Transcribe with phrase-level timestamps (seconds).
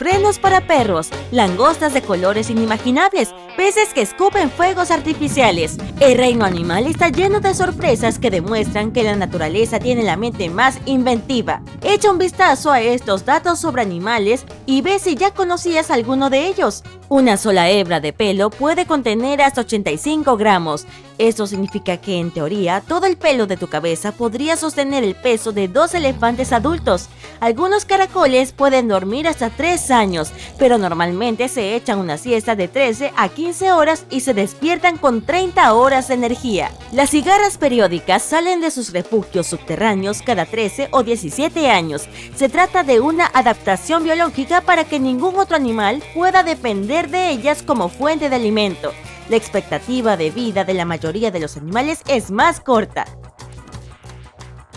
[0.00, 5.76] Frenos para perros, langostas de colores inimaginables, peces que escupen fuegos artificiales.
[6.00, 10.48] El reino animal está lleno de sorpresas que demuestran que la naturaleza tiene la mente
[10.48, 11.60] más inventiva.
[11.82, 16.46] Echa un vistazo a estos datos sobre animales y ve si ya conocías alguno de
[16.46, 16.82] ellos.
[17.10, 20.86] Una sola hebra de pelo puede contener hasta 85 gramos.
[21.18, 25.52] Esto significa que en teoría todo el pelo de tu cabeza podría sostener el peso
[25.52, 27.08] de dos elefantes adultos.
[27.40, 33.12] Algunos caracoles pueden dormir hasta 3 años, pero normalmente se echan una siesta de 13
[33.16, 36.70] a 15 horas y se despiertan con 30 horas de energía.
[36.92, 42.08] Las cigarras periódicas salen de sus refugios subterráneos cada 13 o 17 años.
[42.34, 47.62] Se trata de una adaptación biológica para que ningún otro animal pueda depender de ellas
[47.62, 48.92] como fuente de alimento.
[49.28, 53.04] La expectativa de vida de la mayoría de los animales es más corta.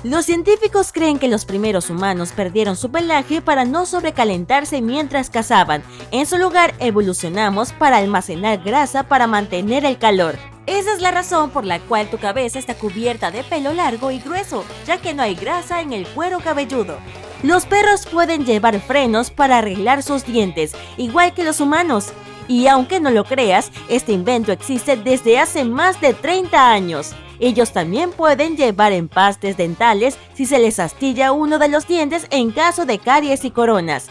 [0.04, 5.82] Los científicos creen que los primeros humanos perdieron su pelaje para no sobrecalentarse mientras cazaban.
[6.12, 10.38] En su lugar evolucionamos para almacenar grasa para mantener el calor.
[10.66, 14.20] Esa es la razón por la cual tu cabeza está cubierta de pelo largo y
[14.20, 16.98] grueso, ya que no hay grasa en el cuero cabelludo.
[17.42, 22.12] Los perros pueden llevar frenos para arreglar sus dientes, igual que los humanos.
[22.50, 27.16] Y aunque no lo creas, este invento existe desde hace más de 30 años.
[27.39, 32.52] Ellos también pueden llevar empastes dentales si se les astilla uno de los dientes en
[32.52, 34.09] caso de caries y coronas.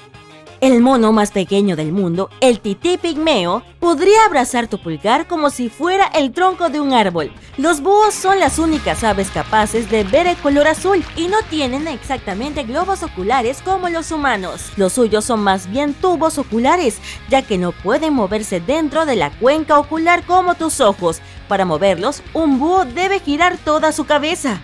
[0.62, 5.68] El mono más pequeño del mundo, el tití pigmeo, podría abrazar tu pulgar como si
[5.68, 7.32] fuera el tronco de un árbol.
[7.58, 11.88] Los búhos son las únicas aves capaces de ver el color azul y no tienen
[11.88, 14.70] exactamente globos oculares como los humanos.
[14.76, 19.30] Los suyos son más bien tubos oculares, ya que no pueden moverse dentro de la
[19.30, 21.20] cuenca ocular como tus ojos.
[21.52, 24.62] Para moverlos, un búho debe girar toda su cabeza.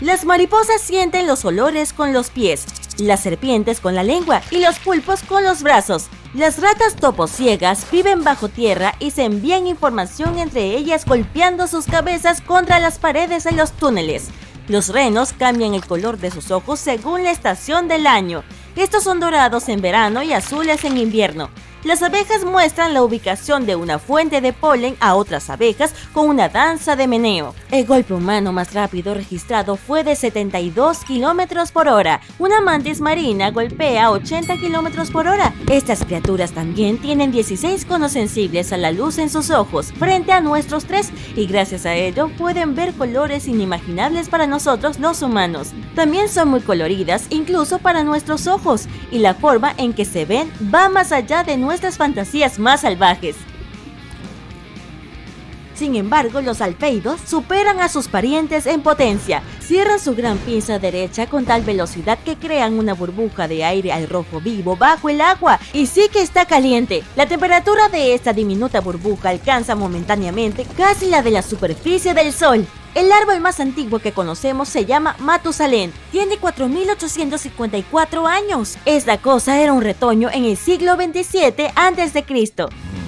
[0.00, 2.64] Las mariposas sienten los olores con los pies,
[2.96, 6.06] las serpientes con la lengua y los pulpos con los brazos.
[6.32, 11.84] Las ratas topos ciegas viven bajo tierra y se envían información entre ellas golpeando sus
[11.84, 14.30] cabezas contra las paredes de los túneles.
[14.68, 18.42] Los renos cambian el color de sus ojos según la estación del año.
[18.74, 21.50] Estos son dorados en verano y azules en invierno.
[21.84, 26.48] Las abejas muestran la ubicación de una fuente de polen a otras abejas con una
[26.48, 27.54] danza de meneo.
[27.70, 32.22] El golpe humano más rápido registrado fue de 72 km por hora.
[32.38, 35.52] Una mantis marina golpea 80 km por hora.
[35.68, 40.40] Estas criaturas también tienen 16 conos sensibles a la luz en sus ojos, frente a
[40.40, 45.72] nuestros tres, y gracias a ello pueden ver colores inimaginables para nosotros los humanos.
[45.94, 50.50] También son muy coloridas, incluso para nuestros ojos, y la forma en que se ven
[50.74, 53.34] va más allá de nuestro nuestras fantasías más salvajes.
[55.74, 59.42] Sin embargo, los alfeidos superan a sus parientes en potencia.
[59.60, 64.08] Cierran su gran pinza derecha con tal velocidad que crean una burbuja de aire al
[64.08, 65.58] rojo vivo bajo el agua.
[65.72, 67.02] Y sí que está caliente.
[67.16, 72.68] La temperatura de esta diminuta burbuja alcanza momentáneamente casi la de la superficie del Sol.
[72.94, 75.92] El árbol más antiguo que conocemos se llama Matusalén.
[76.12, 78.78] Tiene 4.854 años.
[78.84, 82.24] Esta cosa era un retoño en el siglo XXVII a.C.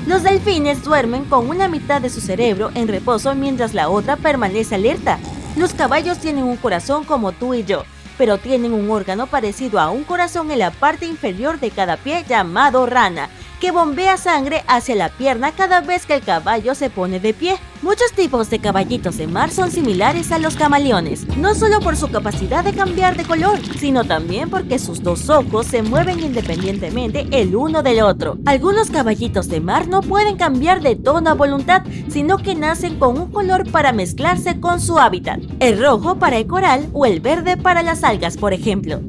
[0.09, 4.75] Los delfines duermen con una mitad de su cerebro en reposo mientras la otra permanece
[4.75, 5.21] alerta.
[5.57, 7.85] Los caballos tienen un corazón como tú y yo,
[8.19, 12.25] pero tienen un órgano parecido a un corazón en la parte inferior de cada pie
[12.29, 13.31] llamado rana
[13.61, 17.57] que bombea sangre hacia la pierna cada vez que el caballo se pone de pie.
[17.83, 22.09] Muchos tipos de caballitos de mar son similares a los camaleones, no solo por su
[22.09, 27.55] capacidad de cambiar de color, sino también porque sus dos ojos se mueven independientemente el
[27.55, 28.39] uno del otro.
[28.47, 33.19] Algunos caballitos de mar no pueden cambiar de tono a voluntad, sino que nacen con
[33.19, 37.57] un color para mezclarse con su hábitat, el rojo para el coral o el verde
[37.57, 39.01] para las algas, por ejemplo.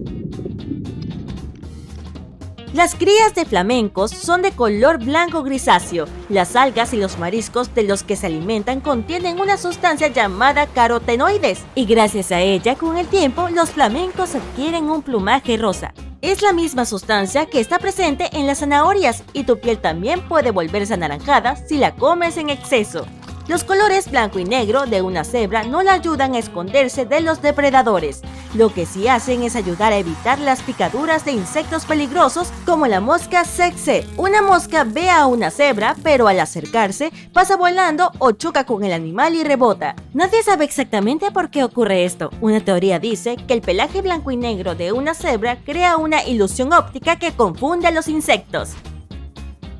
[2.77, 6.05] Las crías de flamencos son de color blanco grisáceo.
[6.29, 11.63] Las algas y los mariscos de los que se alimentan contienen una sustancia llamada carotenoides
[11.73, 15.95] y gracias a ella con el tiempo los flamencos adquieren un plumaje rosa.
[16.21, 20.51] Es la misma sustancia que está presente en las zanahorias y tu piel también puede
[20.51, 23.07] volverse anaranjada si la comes en exceso.
[23.47, 27.41] Los colores blanco y negro de una cebra no la ayudan a esconderse de los
[27.41, 28.21] depredadores.
[28.53, 33.01] Lo que sí hacen es ayudar a evitar las picaduras de insectos peligrosos como la
[33.01, 34.05] mosca sexe.
[34.17, 38.93] Una mosca ve a una cebra, pero al acercarse pasa volando o choca con el
[38.93, 39.95] animal y rebota.
[40.13, 42.29] Nadie sabe exactamente por qué ocurre esto.
[42.41, 46.73] Una teoría dice que el pelaje blanco y negro de una cebra crea una ilusión
[46.73, 48.75] óptica que confunde a los insectos.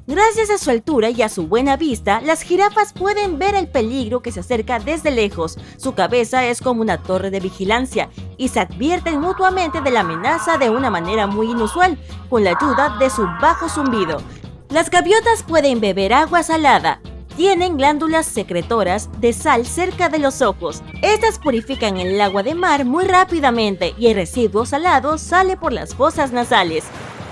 [0.07, 4.21] Gracias a su altura y a su buena vista, las jirafas pueden ver el peligro
[4.21, 5.57] que se acerca desde lejos.
[5.75, 10.57] Su cabeza es como una torre de vigilancia y se advierten mutuamente de la amenaza
[10.57, 11.98] de una manera muy inusual,
[12.30, 14.21] con la ayuda de su bajo zumbido.
[14.69, 17.01] Las gaviotas pueden beber agua salada,
[17.36, 20.83] tienen glándulas secretoras de sal cerca de los ojos.
[21.01, 25.94] Estas purifican el agua de mar muy rápidamente y el residuo salado sale por las
[25.94, 26.86] fosas nasales.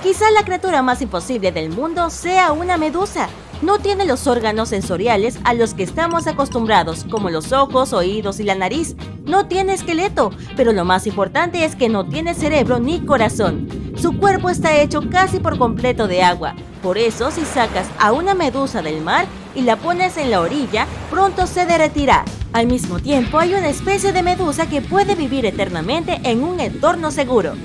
[0.06, 3.28] Quizá la criatura más imposible del mundo sea una medusa.
[3.63, 8.44] No tiene los órganos sensoriales a los que estamos acostumbrados, como los ojos, oídos y
[8.44, 8.96] la nariz.
[9.25, 13.68] No tiene esqueleto, pero lo más importante es que no tiene cerebro ni corazón.
[13.98, 16.54] Su cuerpo está hecho casi por completo de agua.
[16.84, 19.25] Por eso, si sacas a una medusa del mar
[19.56, 22.25] y la pones en la orilla, pronto se derretirá.
[22.54, 27.10] Al mismo tiempo, hay una especie de medusa que puede vivir eternamente en un entorno
[27.10, 27.56] seguro.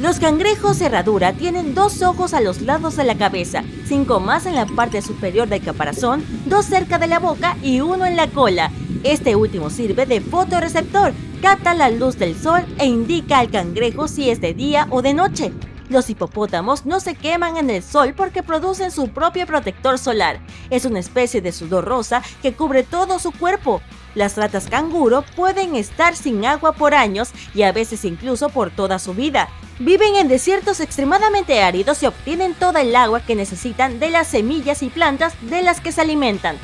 [0.00, 4.56] Los cangrejos cerradura tienen dos ojos a los lados de la cabeza, cinco más en
[4.56, 8.72] la parte superior del caparazón, dos cerca de la boca y uno en la cola.
[9.04, 14.30] Este último sirve de fotoreceptor, capta la luz del sol e indica al cangrejo si
[14.30, 15.52] es de día o de noche.
[15.88, 20.40] Los hipopótamos no se queman en el sol porque producen su propio protector solar.
[20.70, 23.80] Es una especie de sudor rosa que cubre todo su cuerpo.
[24.16, 28.98] Las ratas canguro pueden estar sin agua por años y a veces incluso por toda
[28.98, 29.48] su vida.
[29.80, 34.84] Viven en desiertos extremadamente áridos y obtienen toda el agua que necesitan de las semillas
[34.84, 36.58] y plantas de las que se alimentan.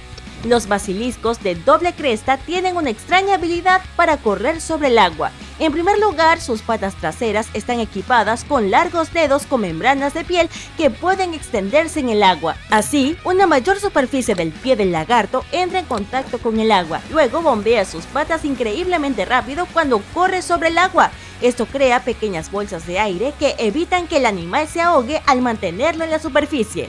[0.44, 5.32] Los basiliscos de doble cresta tienen una extraña habilidad para correr sobre el agua.
[5.60, 10.48] En primer lugar, sus patas traseras están equipadas con largos dedos con membranas de piel
[10.78, 12.56] que pueden extenderse en el agua.
[12.70, 17.02] Así, una mayor superficie del pie del lagarto entra en contacto con el agua.
[17.10, 21.10] Luego bombea sus patas increíblemente rápido cuando corre sobre el agua.
[21.42, 26.04] Esto crea pequeñas bolsas de aire que evitan que el animal se ahogue al mantenerlo
[26.04, 26.88] en la superficie.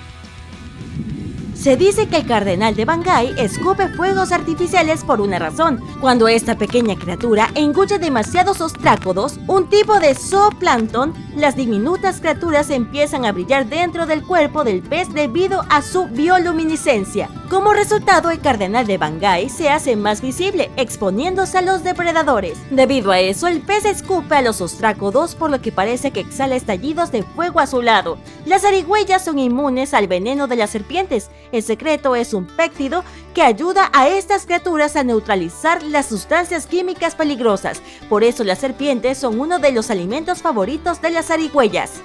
[1.62, 5.80] Se dice que el cardenal de Bangai escupe fuegos artificiales por una razón.
[6.02, 13.26] Cuando esta pequeña criatura engulle demasiados ostrácodos, un tipo de zooplancton, las diminutas criaturas empiezan
[13.26, 17.30] a brillar dentro del cuerpo del pez debido a su bioluminiscencia.
[17.52, 22.58] Como resultado, el cardenal de Bangai se hace más visible, exponiéndose a los depredadores.
[22.70, 26.56] Debido a eso, el pez escupe a los ostrácodos por lo que parece que exhala
[26.56, 28.18] estallidos de fuego a su lado.
[28.46, 33.04] Las arigüeyas son inmunes al veneno de las serpientes, el secreto es un péptido
[33.34, 37.82] que ayuda a estas criaturas a neutralizar las sustancias químicas peligrosas.
[38.08, 42.02] Por eso las serpientes son uno de los alimentos favoritos de las zarigüeyas.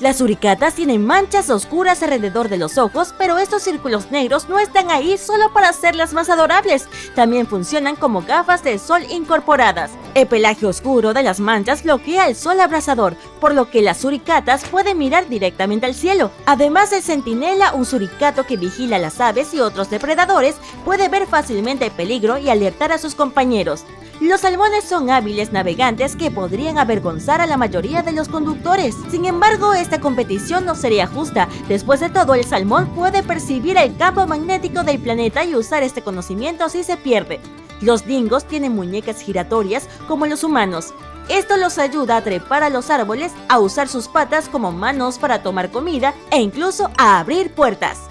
[0.00, 4.90] Las suricatas tienen manchas oscuras alrededor de los ojos, pero estos círculos negros no están
[4.90, 9.90] ahí solo para hacerlas más adorables, también funcionan como gafas de sol incorporadas.
[10.12, 14.64] El pelaje oscuro de las manchas bloquea el sol abrasador, por lo que las suricatas
[14.64, 16.32] pueden mirar directamente al cielo.
[16.46, 21.86] Además del centinela, un suricato que vigila las aves y otros depredadores puede ver fácilmente
[21.86, 23.84] el peligro y alertar a sus compañeros.
[24.20, 28.96] Los salmones son hábiles navegantes que podrían avergonzar a la mayoría de los conductores.
[29.10, 31.48] Sin embargo, esta competición no sería justa.
[31.68, 36.02] Después de todo, el salmón puede percibir el campo magnético del planeta y usar este
[36.02, 37.40] conocimiento si se pierde.
[37.80, 40.92] Los dingos tienen muñecas giratorias como los humanos.
[41.28, 45.42] Esto los ayuda a trepar a los árboles, a usar sus patas como manos para
[45.42, 48.08] tomar comida e incluso a abrir puertas.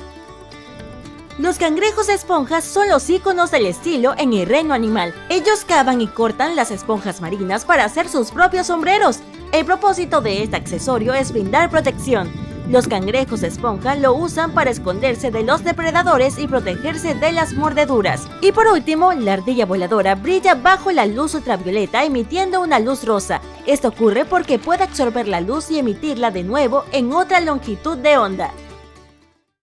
[1.37, 5.13] Los cangrejos esponjas son los iconos del estilo en el reino animal.
[5.29, 9.19] Ellos cavan y cortan las esponjas marinas para hacer sus propios sombreros.
[9.53, 12.48] El propósito de este accesorio es brindar protección.
[12.69, 18.27] Los cangrejos esponja lo usan para esconderse de los depredadores y protegerse de las mordeduras.
[18.41, 23.41] Y por último, la ardilla voladora brilla bajo la luz ultravioleta emitiendo una luz rosa.
[23.65, 28.17] Esto ocurre porque puede absorber la luz y emitirla de nuevo en otra longitud de
[28.17, 28.51] onda.